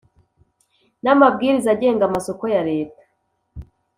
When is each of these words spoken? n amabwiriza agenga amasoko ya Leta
n 1.03 1.05
amabwiriza 1.13 1.69
agenga 1.75 2.03
amasoko 2.05 2.43
ya 2.53 2.61
Leta 2.69 3.03